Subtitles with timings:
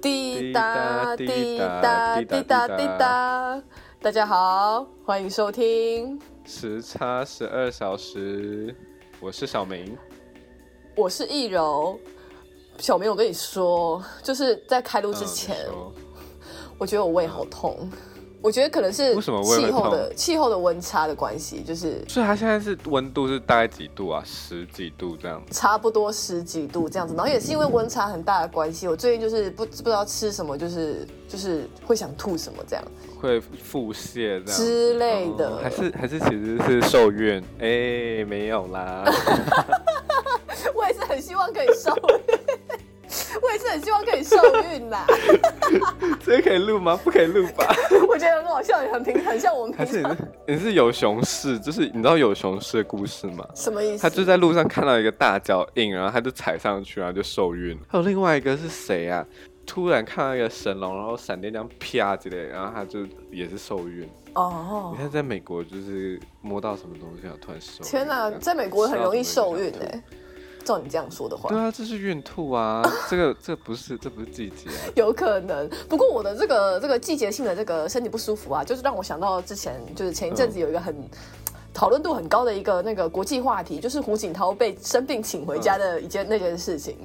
[0.00, 3.62] 滴答滴答滴答滴答，
[4.00, 8.74] 大家好，欢迎收听，时差十二小时，
[9.20, 9.96] 我是小明，
[10.96, 11.98] 我是易柔。
[12.78, 15.66] 小明，我跟你说，就是在开录之前，
[16.78, 17.90] 我觉得我胃好痛。
[18.42, 24.22] 我觉得可能是为什么气候的气候的温差的关系，就是所以它现在是温度是大概几度啊？
[24.24, 25.42] 十几度这样？
[25.50, 32.84] 差不多十几度这样子，然后也是因为温差很大的关系，我最近就是不不知道吃什么，就是就是会想吐什么这样，
[33.20, 37.42] 会腹泻这样之类的，还是还是其实是受孕？
[37.58, 39.04] 哎，没有啦，
[40.74, 42.29] 我也是很希望可以受孕。
[43.70, 44.36] 很希望可以受
[44.72, 45.04] 孕呐，
[46.24, 46.98] 这可以录吗？
[47.02, 47.66] 不可以录吧？
[48.08, 49.76] 我觉得很好笑，很平，很像我们。
[49.76, 50.04] 还是
[50.46, 51.58] 你是有熊市？
[51.58, 53.46] 就是你知道有熊市的故事吗？
[53.54, 54.02] 什么意思？
[54.02, 57.78] 他就在路上看到一个大脚印，然后他就踩上去，然后就受孕。
[57.88, 59.24] 还有另外一个是谁啊？
[59.66, 64.08] 突然看到一个神龙，然后闪电这样啪之类，然后他就也是受孕。
[64.34, 67.84] 哦，你看在美国就是摸到什么东西啊，突然受。
[67.84, 70.02] 天哪，在美国很容易受孕哎。
[70.64, 75.68] 照你这样说的话，对啊，这是孕吐啊， 这个这不是这不是季节，有可能。
[75.88, 80.94] 不过我的这个这个季节性的这个身体不舒服啊，就是让我想到之前就是前一阵子有一个很
[81.72, 86.96] 讨论度很高的一个那个国际话题，就是胡锦涛被生病请回家的一件那件事情。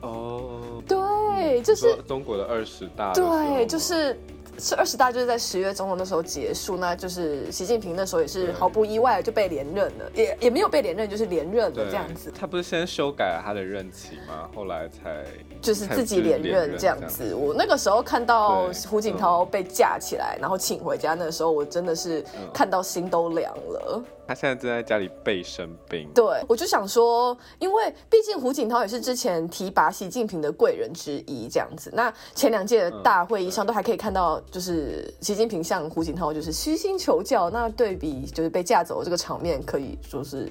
[0.00, 4.18] 哦，对，就是中国的二十大，对，就是。
[4.58, 12.32] 是二十大就是在十月中的那时候结束，那就是习近平那时候也是毫不意外就被连任了，也也没有被连任，就是连任了这样子。
[12.38, 14.48] 他不是先修改了他的任期吗？
[14.54, 15.24] 后来才
[15.60, 17.34] 就是自己连任这样子。
[17.34, 24.02] 我那个时候看到胡锦涛被架起来，然后请回家，那时候我真的是看到心都凉了。
[24.28, 26.08] 他现在正在家里备生病。
[26.12, 31.92] 对，我就想说，因为毕竟胡锦涛也是之前提拔习近平的贵人之一，这样子。
[31.94, 34.42] 那前两届的大会议上都还可以看到。
[34.50, 40.50] 就是习近平向胡锦涛就是虚心求教，那对比就是被架走这个场面，可以说是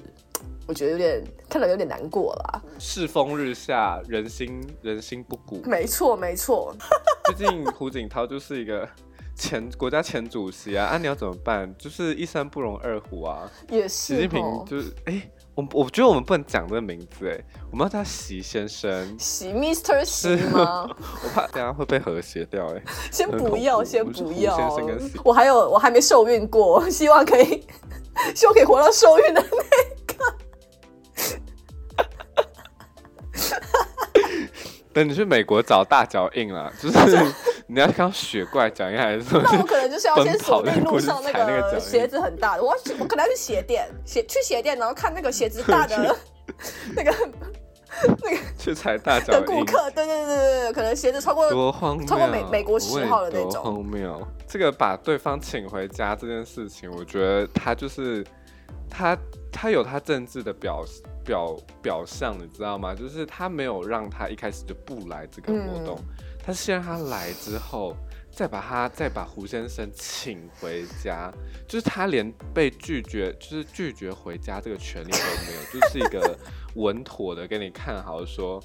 [0.66, 2.62] 我觉得有点看了有点难过啦。
[2.78, 5.60] 世风日下，人心人心不古。
[5.64, 6.74] 没错没错，
[7.28, 8.88] 毕竟胡锦涛就是一个
[9.34, 11.74] 前国家前主席啊，啊你要怎么办？
[11.78, 13.50] 就是一山不容二虎啊。
[13.70, 13.88] 也是。
[13.88, 15.30] 习近平就是哎。
[15.56, 19.18] 我我觉得我们不能讲这个名字哎，我们要叫席先生。
[19.18, 20.04] 席 Mr.
[20.04, 20.86] 席吗？
[21.24, 22.82] 我怕等下会被和谐掉 哎。
[23.10, 24.54] 先不要，先不要。
[25.24, 27.66] 我还有，我还没受孕过，希望可以，
[28.34, 29.56] 希望可以活到受孕的那
[30.14, 30.36] 个。
[34.92, 37.16] 等你去美国找大脚印了，就是。
[37.68, 39.42] 你要看雪怪讲一下还是什么？
[39.44, 45.96] 那我可能就是要先锁定路上那个鞋子很大的，我我可能要去鞋店，鞋去鞋店，然后看那个鞋子大的
[46.94, 47.12] 那个
[48.22, 54.26] 那个 去踩大脚的顾客，对对对对对，可能鞋子超过多荒谬，超过美美国十号的那种荒谬。
[54.46, 58.24] 这个把对方请回家这件事情，我觉得他就是
[58.88, 59.18] 他
[59.50, 60.84] 他有他政治的表
[61.26, 62.94] 表表象，你知道吗？
[62.94, 65.98] 就是他没有让他一开始就不来这个活动。
[66.42, 67.96] 他先让他来之后，
[68.30, 71.32] 再把他再把胡先生请回家，
[71.66, 76.38] 就是他连被拒绝，就是拒绝回家这个权利都没有，就是一个
[76.76, 78.62] 稳妥的给你看好说，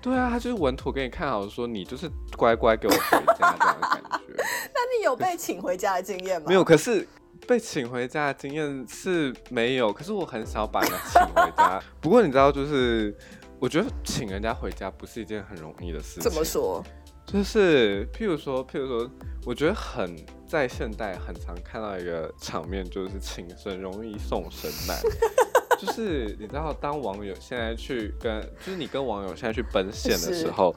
[0.00, 4.44] 对啊，他就是稳妥给你看好说，你就是乖乖给我回家这样的感觉。
[4.72, 6.46] 那你有被请回家的经验吗？
[6.46, 7.04] 没有，可是
[7.46, 11.82] 被请回家的经验是没有，可是我很少把人请回家。
[12.00, 13.16] 不过你知道，就是
[13.58, 16.22] 我觉得请人家回家不是一件很容易的事情。
[16.22, 16.82] 怎么说？
[17.26, 19.10] 就是，譬如说，譬如说，
[19.46, 20.14] 我觉得很
[20.46, 25.00] 在现代很常看到一个场面，就是请神容易送神难。
[25.80, 30.74] 就是你知道，当网友现在去跟，就是你跟网友现在去奔现的时候，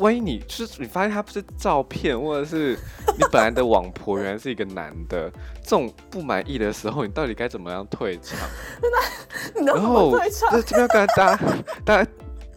[0.00, 2.76] 万一你就是你发现他不是照片，或者是
[3.16, 5.30] 你本来的网婆原来是一个男的，
[5.62, 8.36] 这种不满意的时候，你到底该怎么样退场？
[9.64, 11.38] 然后这这边跟大家
[11.84, 12.10] 大家。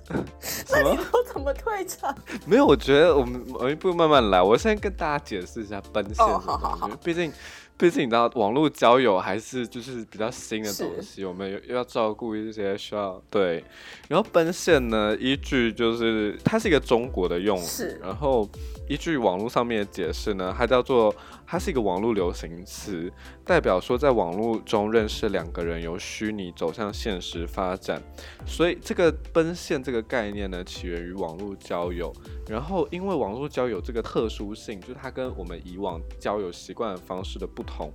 [0.69, 2.13] 那你都怎么退场？
[2.45, 4.41] 没有，我觉得我们我们一步慢慢来。
[4.41, 7.31] 我先跟大家解释一下奔现的东西，毕竟。
[7.77, 13.63] 毕竟你知道，网络交友还是就是比较新的东西，我们又要照顾一些需要对。
[14.07, 18.47] 然后奔现呢，依据就是它是一个中国的用语，然后
[18.87, 21.13] 依据网络上面的解释呢，它叫做
[21.53, 23.11] 它是一个网络流行词，
[23.45, 28.01] 代表说在网络中认识两个人由虚拟走向现实发展。
[28.45, 32.13] 所以这个奔现这个概念呢，起源于网络交友。
[32.47, 37.61] 然后因为网络交友这个特殊性，就是它跟我们以往交友习惯方式的不。
[37.65, 37.91] 同，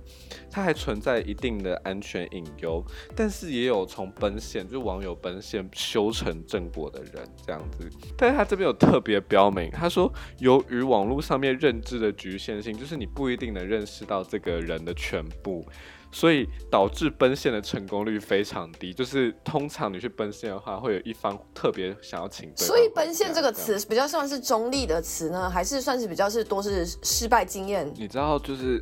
[0.51, 2.83] 它还存在一定的安全隐忧，
[3.15, 7.87] 但是也有从奔现，就是网友奔现修成正果的人这样子。
[8.17, 15.65] 但是他这边有特别标明，他说由于网络上面认知的局限性，就是你不一定能认识到这个人的全部。
[16.11, 22.51] 所以导致奔现的成功率非常低，就是通常你去奔现的话，会有一方特别想要请。
[22.57, 27.87] 所以奔现这个词比较算是中立的词呢，还是算是比较是多是失败经验？
[27.95, 28.81] 你知道就是。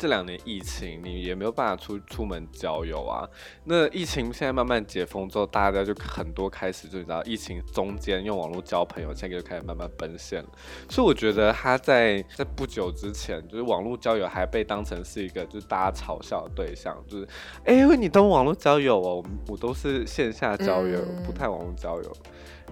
[0.00, 3.28] 这两年疫情，你也没有办法出出门郊游啊。
[3.64, 10.48] 那疫情现在慢慢解封之后，大家就很多开始就你知道，疫情中间用网络交朋友，现在就开始慢慢奔现了。
[10.88, 17.28] 所以我觉得他在在不久之前，就是网络交友还被当成是一个就是大家嘲笑的对象，就是
[17.66, 22.16] 哎，你都网络交友哦，我都是线下交友，不太网络交友。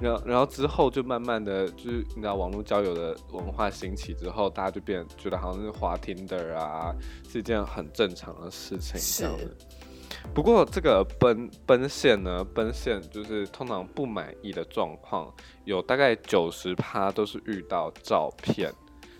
[0.01, 6.95] 然后，然后之后就慢慢的，就是你知道网络交友的文化兴起之后，大家就变觉得好像是滑 Tinder 啊，
[7.29, 9.57] 是一件很正常的事情这样子。
[10.35, 15.33] 不过这个奔奔现呢，奔现就是通常不满意的状况，
[15.65, 18.73] 有大概九十趴都是遇到照片，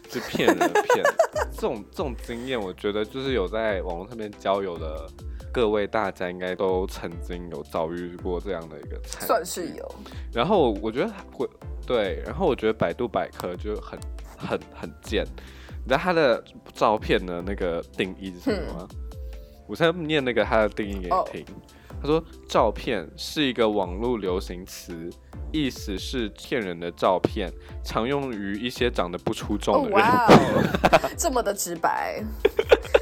[0.09, 1.05] 就骗人的骗。
[1.53, 5.07] 这种这种经验，我觉得就是有在网络上面交友的。
[5.53, 9.95] 各位大家应该都曾经有遭遇过这样的一个惨，算是有。
[10.33, 11.49] 然后我觉得会
[11.87, 13.99] 对，然后我觉得百度百科就很
[14.37, 15.25] 很很贱。
[15.25, 16.43] 你知道它的
[16.75, 18.89] 照片的那个定义是什么吗？
[19.67, 21.47] 我现在念那个它的定义给你听。
[22.01, 25.11] 他说，照片是一个网络流行词，
[25.53, 27.51] 意思是骗人的照片，
[27.85, 29.99] 常用于一些长得不出众的人。
[29.99, 30.29] 哇，
[31.17, 32.23] 这么的直白。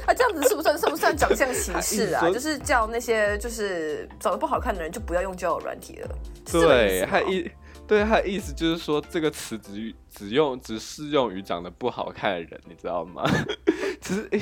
[0.05, 2.27] 啊，这样子是不算算不算长相歧视啊？
[2.31, 6.09] 就是叫那些就是长得不好看的人就不要用交友软体了。
[6.49, 7.49] 对，他意
[7.87, 13.23] 对他的意思就是说这个词只只用只适用于长得不好看的人，你知道吗？
[14.01, 14.37] 其实那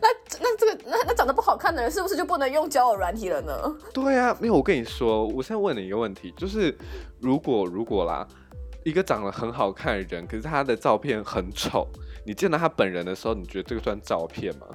[0.00, 0.08] 那
[0.40, 3.76] 那这个那那长得不好看的人是不是就不能用交友软体了呢？
[3.92, 4.54] 对啊，没有。
[4.54, 6.76] 我跟你说，我现在问你一个问题，就是
[7.20, 8.26] 如果如果啦，
[8.84, 11.86] 一个长得很好看的人，可是他的照片很丑。
[12.24, 14.66] 你见到他本人的时候，你觉得这个算照片吗？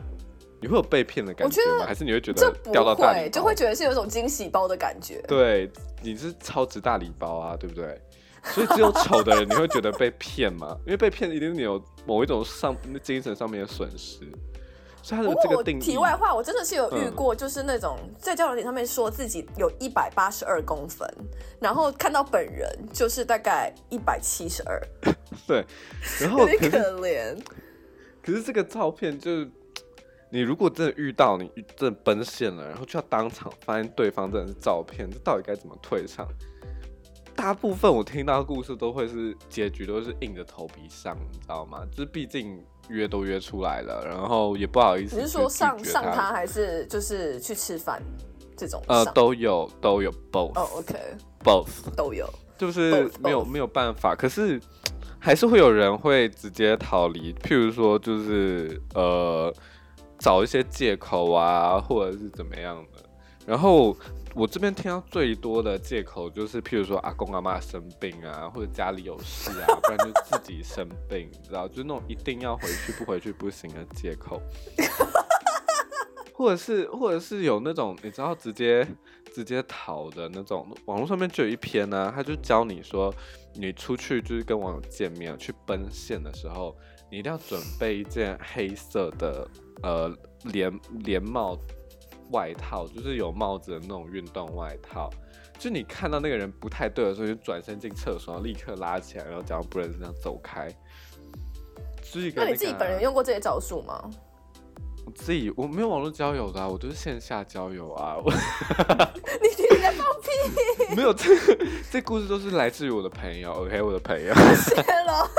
[0.61, 1.85] 你会有被骗的感觉吗？
[1.85, 5.21] 还是你会觉得掉到大礼就会觉得是有一种惊喜包的感觉？
[5.27, 5.69] 对，
[6.03, 7.99] 你是超值大礼包啊，对不对？
[8.43, 10.77] 所以只有丑的人你会觉得被骗吗？
[10.85, 14.19] 因为被骗一定是你有某一种上精神上面的损失。
[15.09, 21.05] 不过我题外话，我真的是有遇过，就是那种在交友点上面说自己有一百八十二公分，
[21.59, 24.81] 然后看到本人就是大概一百七十二。
[25.45, 25.65] 对，
[26.21, 26.53] 然后可
[27.01, 27.37] 怜。
[28.21, 29.51] 可是这个照片就是，
[30.33, 31.47] 你如果真的遇到你
[31.77, 36.27] 真的奔现了，然后就要当场发现对方真的是照片，这到底该怎么退场？
[37.35, 41.85] 大部分我听到的故事都会是结局都是硬着头皮上，你知道吗？
[41.91, 42.59] 就是毕竟。
[42.89, 45.15] 约都约出来了，然后也不好意思。
[45.15, 48.03] 你是说上上他，还是就是去吃饭
[48.57, 48.83] 这种？
[48.89, 50.51] 呃，都有都有 both。
[50.59, 54.13] 哦，OK，both 都有，就是没有没有办法。
[54.13, 54.59] 可是
[55.17, 59.49] 还是会有人会直接逃离，譬如说就是呃
[60.23, 63.03] 找一些借口啊，或者是怎么样的，
[63.45, 63.93] 然后。
[64.35, 74.41] 我这边听到最多的借口就是，譬如说阿公阿妈生病啊，或者家里有事啊，不然就自己生病，你知道，就那种一定要回去不回去不行的借口。
[76.33, 78.87] 或者是，或者是有那种你知道直接
[79.35, 83.13] 直接逃的那种，网络上面就有一篇呢，他就教你说，
[83.53, 86.75] 你出去就是跟网友见面去奔现的时候，
[87.13, 89.47] 你一定要准备一件黑色的
[89.83, 90.11] 呃
[90.45, 91.55] 连连帽。
[92.31, 95.07] 外套就是有帽子的那种运动外套，
[95.59, 100.67] 就你看到那个人不太对的时候，就转身进厕所，立刻拉起来，然后假装不认识，这样走开。
[102.35, 104.09] 那你自己本人用过这些招数吗？
[105.05, 108.17] 我自己我没有网络交友的，我都是线下交友啊。
[109.39, 110.95] 你你在放屁？
[110.95, 111.35] 没有，这
[111.91, 113.51] 这故事都是来自于我的朋友。
[113.51, 114.33] OK，我的朋友。
[114.57, 115.29] 谢了。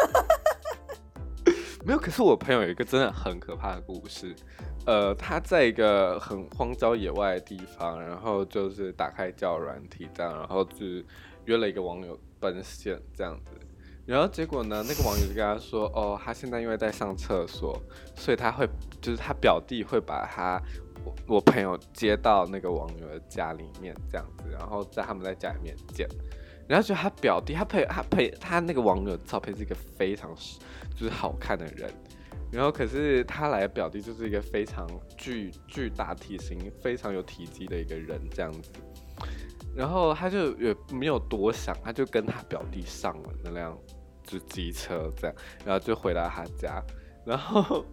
[1.84, 4.34] 没有，可是我朋友有一个真的很可怕的故事。
[4.86, 10.86] 呃，他在一个很荒郊野外的地方，然后就是打开叫软体这样，然后就
[11.44, 13.52] 约了一个网友奔现这样子，
[14.06, 17.78] 然后结果呢，那个网友就跟他说，哦，他现在因为在上厕所，
[18.14, 18.66] 所以他会
[19.00, 20.60] 就是他表弟会把他
[21.26, 26.08] 我朋友接到那个网友的家里面这样子，然后在他们在家里面见，
[26.68, 30.34] 然后就他表弟他配他配他那个网友照片是一个非常
[30.96, 31.90] 就是好看的人。
[32.52, 38.70] 然后，可是他来表弟就是一个非常巨巨大体型、非常有体积的一个人，这样子。
[39.74, 43.76] 然后他就也没有多想，他就跟他表弟上了那辆
[44.22, 46.80] 就机车，这样，然后就回到他家。
[47.26, 47.84] 然后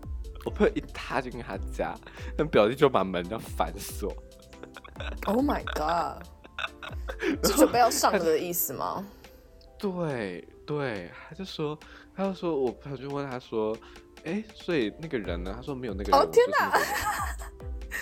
[0.46, 1.96] 我朋友一踏进他家，
[2.38, 4.13] 那表弟就把门要反锁。
[5.25, 6.24] Oh my god！
[7.44, 9.06] 是准备要上的意思吗？
[9.77, 11.77] 对对，他就说，
[12.15, 13.75] 他就说我朋友就问他说，
[14.25, 15.53] 哎，所以那个人呢？
[15.56, 16.20] 他说没有那个人。
[16.20, 16.77] 哦天哪！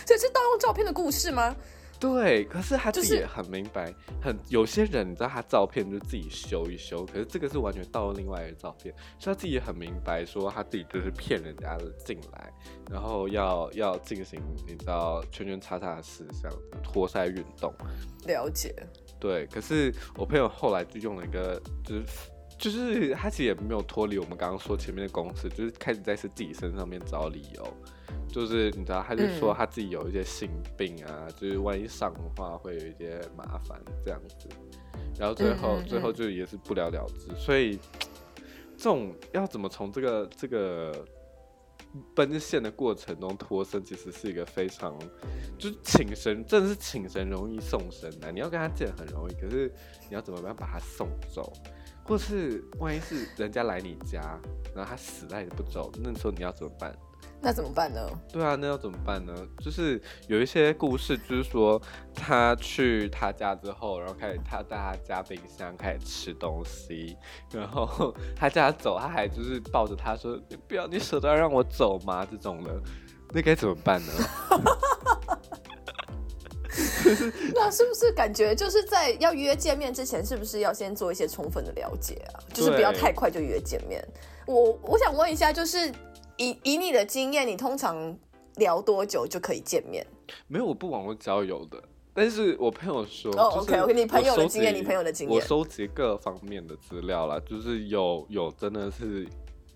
[0.05, 1.55] 这 是盗用照片的故事吗？
[1.99, 12.53] 对，可是他自己也很明白，很有些人你知道他照片就自己修一修，可是这个是完全盗用另外一个照片，所以他自己也很明白，说他自己就是骗人家的进来，
[12.89, 16.49] 然后要要进行你知道圈圈叉叉的事项，
[16.81, 17.73] 脱腮运动。
[18.25, 18.73] 了解。
[19.19, 22.03] 对，可是我朋友后来就用了一个，就是
[22.59, 27.65] 就是他其实也没有脱离我们刚刚说前面的公式，就是开始在是自己身上面找理由。
[28.27, 34.47] 就是你知道，他就说他自己有一些性病啊，就是万一上的话会有一些麻烦这样子，
[35.17, 37.33] 然后最后最后就也是不了了之。
[37.35, 37.79] 所以
[38.77, 40.93] 这种要怎么从这个这个
[42.13, 44.95] 奔现的过程中脱身，其实是一个非常
[45.57, 48.33] 就是请神，真的是请神容易送神难。
[48.33, 49.73] 你要跟他见很容易，可是
[50.07, 51.51] 你要怎么样把他送走，
[52.09, 54.19] 或是万一是人家来你家，
[54.75, 56.91] 然后他死赖着不走，那时候你要怎么办？
[57.41, 58.01] 那怎么办呢？
[58.33, 59.33] 对啊，那要怎么办呢？
[59.59, 61.79] 就是有一些故事，就是说
[62.15, 67.15] 他去他家之后，然后开始他在他家冰箱开始吃东西，
[67.53, 72.81] 然后他叫他走，他还就是抱着他说：“你不要，你舍得让我走吗？”这种的，
[73.31, 74.11] 那该怎么办呢？
[77.55, 82.39] 那是不是感觉就是在要约见面之前，是不是要先做一些充分的了解啊？
[82.53, 84.03] 就是不要太快就约见面。
[84.45, 85.91] 我我想问一下，就是。
[86.41, 88.17] 以以你的经验，你通常
[88.55, 90.07] 聊多久就可以见面？
[90.47, 91.77] 没有，我不网络交友的。
[92.13, 99.27] 但是我朋友说，哦，OK，我跟你朋友的经验，你朋友的经验，我收集各方面的资料啦，就是有有真的是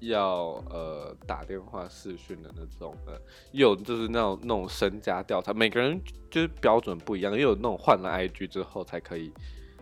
[0.08, 9.32] 要呃打电话视讯的那种的，有就是那种那种身家调查，每个人就是标准不一样，也有那种换了 IG 之后才可以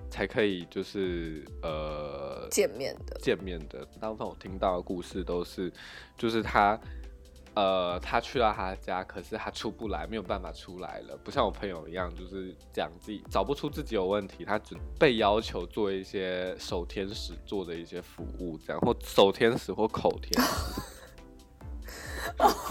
[0.09, 3.87] 才可以就是呃见面的见面的。
[3.99, 5.71] 大部分我听到的故事都是，
[6.17, 6.79] 就是他
[7.53, 11.17] 呃他去到他家，可是他出不来，没有办法出来了。
[11.23, 20.81] 不像我朋友一样，就是讲自己找不出自己有问题，他只被要求做一些守天使做的一些服务，这样或守天使或口天使。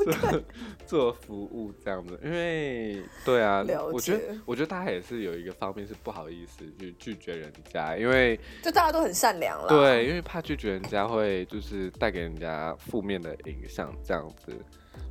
[0.00, 0.42] 做
[0.86, 14.52] 做服务这样子，因为对啊，我觉得我觉得他也是有一个方面是不好意思去拒绝人家，因为就大家都很善良了，对，因为怕拒绝人家会就是带给人家负面的影响这样子，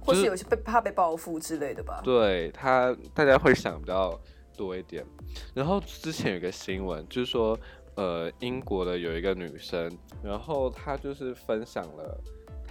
[0.02, 2.02] 或是有些被怕被报复之类的吧。
[2.04, 4.20] 对他，大家会想比较
[4.58, 5.06] 多一点。
[5.54, 7.58] 然后之前有个新闻，就是说
[7.96, 12.20] 呃，英国的有一个女生，然后她就是分享了。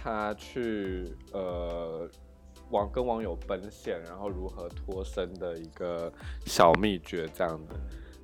[0.01, 2.09] 他去呃
[2.69, 6.11] 网跟网友奔现，然后如何脱身的一个
[6.45, 7.75] 小秘诀，这样的。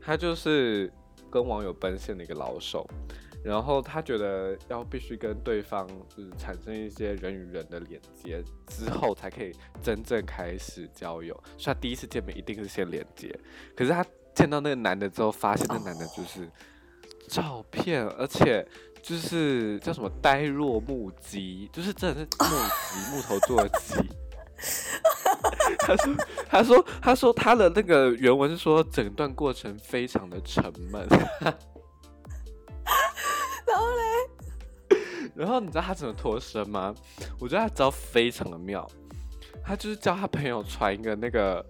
[0.02, 0.92] 他就是
[1.30, 2.88] 跟网友奔现的一个老手，
[3.44, 9.52] 然后他觉得要必须跟对方就是产生一些人与人的连接之后，才可以
[9.82, 11.34] 真正开始交友。
[11.58, 13.38] 所以他第一次见面一定是先连接，
[13.76, 16.48] 可是他见到那个男的之后，发现那男的就是
[17.28, 18.68] 照片，而且。
[19.06, 22.48] 就是叫什么呆若木鸡，就是真的是木
[22.90, 23.94] 鸡木头做的鸡。
[25.78, 26.16] 他说，
[26.50, 31.08] 他说，他说他的那个原文是说整段过程非常的沉闷。
[33.68, 34.04] 然后嘞，
[35.36, 36.92] 然后你知道他怎么脱身吗？
[37.40, 38.90] 我觉得他招非常的妙，
[39.64, 41.64] 他就是叫他朋友传一个那个。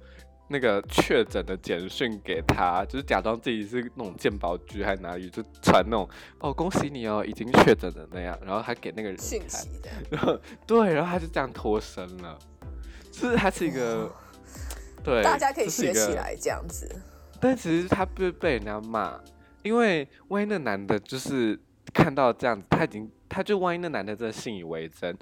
[0.47, 6.07] 那个确诊的简讯给他，就是假装自己是那种鉴宝局还是哪里，就传那种
[6.39, 12.37] 哦恭喜你哦已经确诊了那样，然后还给那个人信息的，然后对，然后他就这样脱身了，
[13.11, 14.13] 就是他是一个
[15.03, 16.87] 对，大家可以学起来这样子，
[17.39, 19.19] 但其实他被被人家骂，
[19.63, 21.59] 因为万一那男的就是
[21.91, 25.17] 看到这样子，他已经他就万一那男的真的信以为真。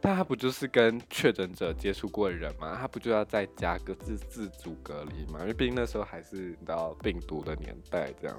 [0.00, 2.76] 但他不就是跟确诊者接触过的人吗？
[2.80, 5.40] 他不就要在家各自自主隔离吗？
[5.40, 8.36] 因为毕竟那时候还是到病毒的年代，这样。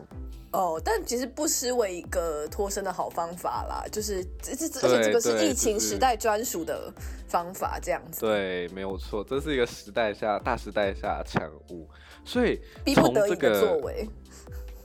[0.53, 3.85] 哦，但其实不失为一个脱身的好方法啦。
[3.91, 6.93] 就是这这，而且这个是疫情时代专属的
[7.27, 8.21] 方法，这样子。
[8.21, 11.87] 对，没有错，这是一个时代下大时代下产物，
[12.23, 14.07] 所以逼不得已的作为。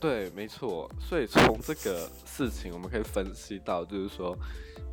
[0.02, 0.90] 对，没错。
[1.00, 4.37] 所以从这个事情，我们可以分析到，就是说。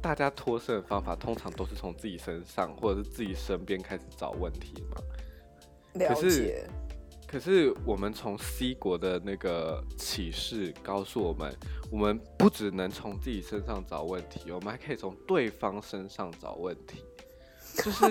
[0.02, 4.98] 大家脱身的方法通常都是从自己身上或者是自己身边开始找问题嘛。
[5.96, 6.66] 了解。
[7.28, 11.54] 可是我们从 C 国的那个启示告诉我们，
[11.92, 17.04] 我们不只能从自己身上找问题，我们还可以从对方身上找问题。
[17.84, 18.06] 就是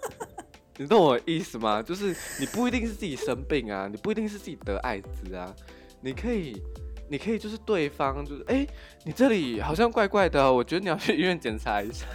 [0.78, 1.82] 你懂我意思吗？
[1.82, 5.54] 就是你不一定是自己生病啊，你不一定是自己得艾滋啊，
[6.00, 6.62] 你可以，
[7.08, 8.66] 你可以就是对方就是哎，
[9.04, 12.06] 你这里好像怪怪的，我觉得你要去医院检查一下，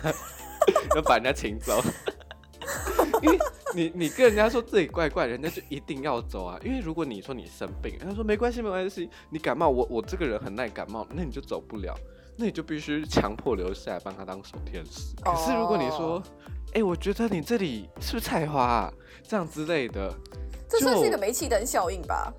[0.95, 1.81] 要把人家请走。
[3.21, 3.37] 因为
[3.75, 6.59] 你你跟人家说自己怪怪，人家就一定要走啊。
[6.63, 11.95] 因为如果你说你生病，他说没关系没关系，你感冒我我这个人很耐感冒，那你就走不了，
[12.37, 15.15] 那你就必须强迫留下来帮他当守天使。
[15.23, 16.21] 可是如果你说，
[16.73, 18.93] 哎，我觉得你这里是不是菜花啊？
[19.23, 20.13] 这样之类的，
[20.67, 22.33] 这算是一个煤气灯效应吧？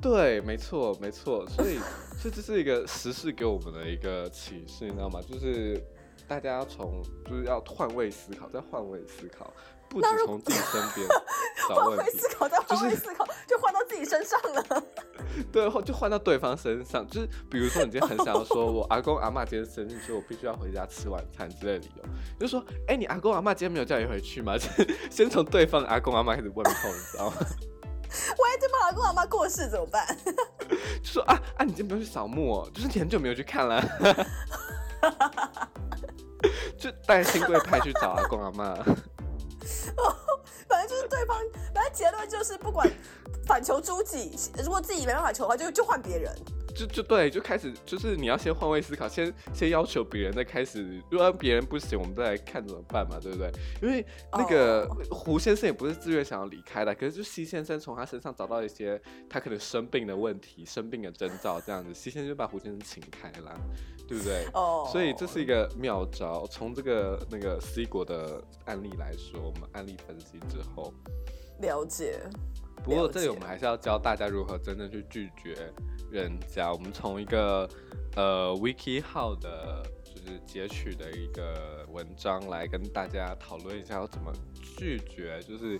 [0.00, 1.46] 对，没错没错。
[1.48, 1.78] 所以
[2.18, 5.20] 所以这是一个时事给我们的一个启示，你知道吗？
[5.28, 5.82] 就是。
[6.28, 9.52] 大家要从就是要换位思考，再换位思考，
[9.88, 11.08] 不止从自己身边
[11.74, 14.84] 换位思考，再换位思考，就换到自己身上了。
[15.50, 17.04] 对，就换到对方身上。
[17.08, 22.04] 就是比如说，你今天很想要说， 我阿公阿妈今天生日，所以我必须要回家吃晚餐之类的理由，
[22.38, 24.54] 就说，哎，你阿公阿妈今天没有叫你回去吗？
[25.10, 27.36] 先从对方阿公阿妈开始问候，你知道吗？
[28.38, 30.04] 万一对方阿公老妈过世怎么办？
[31.02, 33.82] 就说啊啊，你今天不用去扫墓，哦，就是你很久没有去看了。
[36.78, 40.16] 就带新贵派去找阿公阿妈，哦
[40.68, 41.36] 反正就是对方，
[41.74, 42.90] 反正结论就是不管
[43.46, 46.34] 反求诸己，如果自己没办法求的话，就就换别人。
[46.80, 51.02] 就就对，就开始就是你要先换位思考，先先要求别人，再开始。
[51.10, 53.50] 如果别人不行，我们再来看怎么办嘛，对不对？
[53.82, 63.60] 因为那个胡先生也不是自愿想要离开的，可是就西先生从他身上找到一些他可能生病的问题、生病的征兆，这样子，西先生就把胡先生请开了，
[64.08, 64.46] 对不对？
[64.54, 64.88] 哦。
[64.90, 66.46] 所以这是一个妙招。
[66.46, 70.94] 从这个那个 C 国的案例来说，我们案例分析之后，
[71.60, 72.20] 了解。
[72.82, 75.54] 不过这里我们还是要教大家如何真正去拒绝
[76.10, 76.72] 人家。
[76.72, 77.68] 我们从一个
[78.16, 84.32] 呃 Wiki 号的，就是截取的一个文章来跟大家讨论一下要怎么
[84.76, 85.40] 拒绝。
[85.42, 85.78] 就是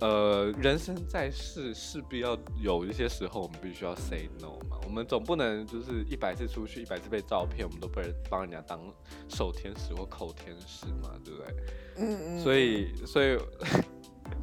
[0.00, 4.78] 呃，人生在世势必要有一些时候我们必须要 say no 嘛。
[4.84, 8.80] 我们总不能就是一百次出去，一百次被照片，我们都被人帮人家当
[9.28, 11.54] 守天使或口天使嘛，对不对？
[11.96, 12.40] 嗯嗯。
[12.40, 13.38] 所以，所以。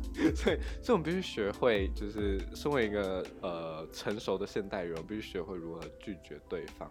[0.36, 6.90] 所以，所以我们必须学会，就是身为一个呃成熟的现代人，必须学会如何拒绝对方。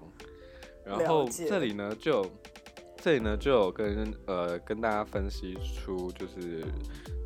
[0.84, 2.26] 然后这里呢，就
[2.96, 6.64] 这里呢，就有跟呃跟大家分析出，就是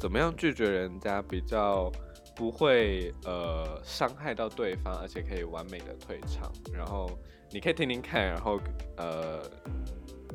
[0.00, 1.90] 怎么样拒绝人家比较
[2.36, 6.52] 不会呃伤害到对方，而且可以完美的退场。
[6.72, 7.10] 然后
[7.50, 8.60] 你可以听听看，然后
[8.96, 9.42] 呃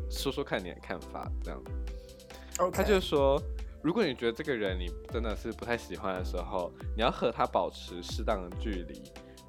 [0.10, 1.64] 说说看你的看法，这样。
[2.72, 3.42] 他就说。
[3.84, 9.02] 如果你觉得这个人你真的是不太喜欢的时候，你要和他保持适当的距离，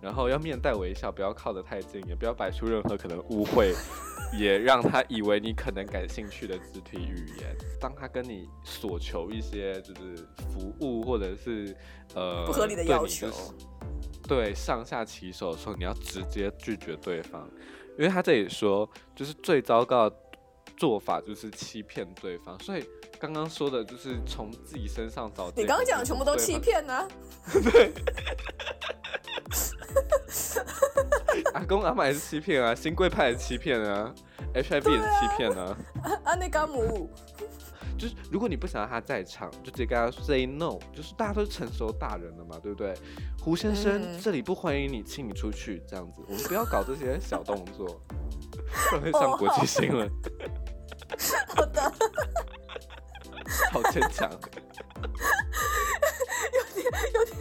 [0.03, 3.73] 然后要面带微笑，不要靠得太近，也不要摆出任何可能误会，
[4.37, 7.57] 也让他以为你可能感兴趣的肢体语言。
[7.81, 10.17] 当他跟你索求一些就是
[10.51, 11.73] 服务或者是
[12.17, 13.29] 呃不合理的要求，
[14.27, 17.49] 对上下其手的时候，你要直接拒绝对方，
[17.97, 20.17] 因为他这里说就是最糟糕的
[20.77, 22.85] 做法就是欺骗对方，所以。
[23.25, 25.51] 刚刚说的就是从自己身上找。
[25.57, 27.09] 你刚刚讲的全部都欺骗呢？
[27.73, 27.91] 对。
[31.55, 34.15] 阿公阿妈也是欺骗啊，新贵派也是欺骗啊
[34.55, 35.75] ，HIV 也是欺骗啊。
[36.25, 37.09] 阿内甘姆。
[37.97, 40.79] 就是如果你不想让他在场，就直接跟他 say no。
[40.93, 42.93] 就是大家都是成熟大人了嘛，对不对？
[43.41, 45.83] 胡先生，这里不欢迎你，请你出去。
[45.89, 47.99] 这样子，我们不要搞这些小动作，
[48.91, 50.11] 不然会上国际新闻。
[51.55, 51.93] 好的。
[53.75, 54.31] 好牵强，
[56.55, 57.37] 有点有点。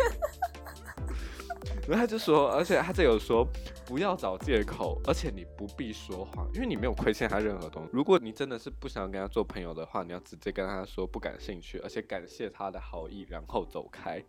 [1.87, 3.47] 然后他就说，而且他这有说，
[3.85, 7.89] 不要找借口，而且你不必说谎，因为你没有亏欠他任何东西。
[7.93, 14.23] 如果你真的是不想跟他做朋友的话，你要直接跟他说不感兴趣，而且感谢他的好意，然后走开。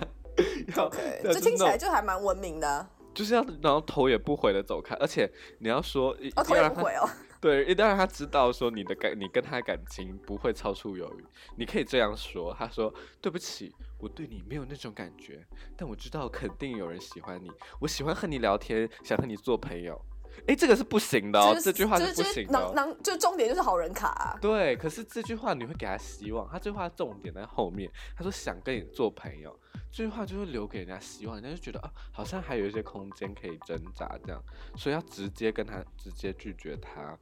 [0.78, 2.88] OK，这听起来就还蛮文明的。
[3.12, 7.06] 就是要然后头也不回的走开，而且你要说哦头也不回哦。
[7.40, 11.24] 对，一定要让他知道说你的感，你跟他感情不会超出友谊。
[11.56, 15.44] 你可以这样说：“他说对不起，我对你没有那种感觉，
[15.76, 17.50] 但我知道肯定有人喜欢你。
[17.80, 20.00] 我喜欢和你聊天，想和你做朋友。”
[20.46, 22.72] 哎，这个是不行的哦，这句话是不行的。
[22.74, 24.38] 能就重点就是好人卡。
[24.40, 27.90] 对，可是这句话你会给他希望，他这句话重点在后面。
[28.16, 29.58] 他说想跟你做朋友，
[29.90, 34.42] 这句话就会留给人家希望，人家就觉得啊，好像还有一些空间可以挣扎这样，
[34.76, 37.18] 所以要直接跟他直接拒绝他，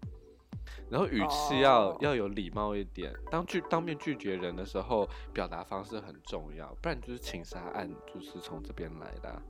[0.91, 3.13] 然后语气要要有礼貌一点。
[3.31, 9.43] 当拒当面拒绝人的时候，表达方式很重要，不然就是情杀案就是从这边来的。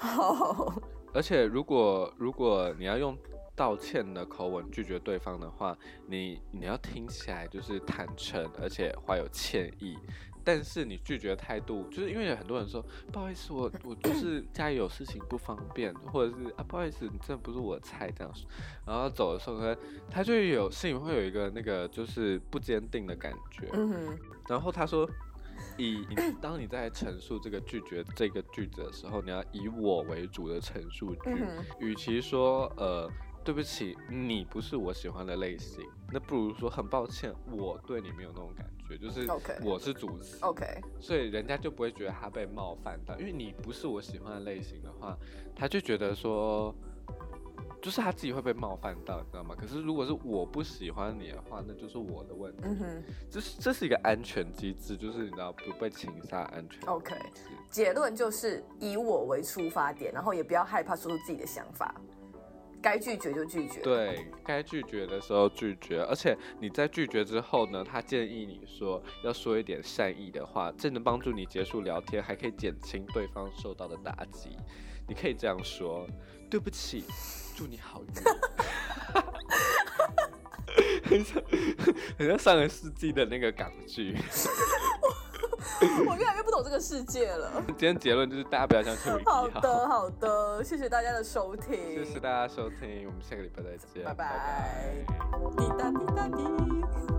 [0.00, 0.74] 好。
[1.12, 3.16] 而且如果如果你要用
[3.56, 9.96] 道歉的口吻拒绝对方的话，你你要听起来就是坦诚，而且怀有歉意。
[10.42, 18.32] 但是你拒绝态度，就是因为有很多人说不好意思，我我就是家里有事情不方便，或者是啊不好意思，你真的不是我的菜这样，
[18.86, 19.76] 然后走的时候呢，
[20.10, 23.68] 他就有心里会有一个那个就是不坚定的感觉。
[23.74, 24.18] 嗯。
[24.48, 25.08] 然后他说，
[25.80, 26.06] 以
[26.40, 31.30] 当你在陈述这个拒绝这个句子的时候，你要以我为主的陈述句，
[31.78, 33.10] 与其说呃。
[33.42, 39.26] 对不起，你不是我喜欢的类型，那不如说很抱歉，我对你没有那种感觉，就是
[39.64, 40.66] 我是主词，OK，
[41.00, 45.16] 所以人家就不会觉得他被冒犯到，因为你不是我喜欢的类型的话，
[45.56, 46.72] 他就觉得说，
[47.82, 49.54] 就是他自己会被冒犯到，你知道吗？
[49.58, 52.62] 可是如果是我不喜欢你的话，那就是我的问题，
[53.30, 57.14] 这是这是一个安全机制，就是你知道不被情杀安全，OK，
[57.70, 61.94] 结论就是以我为出发点，然后也不要害怕说出自己的想法。
[62.82, 74.56] 该拒绝就拒绝，对该拒绝的时候拒绝，而且你在拒绝之后呢，他建议你说要说一点善意的话，这能帮助你结束聊天，还可以减轻对方受到的打击。
[75.06, 76.06] 你可以这样说：
[76.48, 77.04] 对不起，
[77.60, 78.08] 祝你好运。
[81.04, 81.42] 很像
[82.18, 84.16] 很像上个世纪的那个港剧。
[86.08, 87.62] 我越来越不懂这个世界了。
[87.66, 89.12] 今天结论就是大家不要相信。
[89.26, 91.76] 好的，好的，谢谢大家的收听。
[91.76, 94.04] 谢谢大家收听，我们下个礼拜再见。
[94.06, 95.04] 拜拜。
[95.58, 97.09] 滴答滴答滴。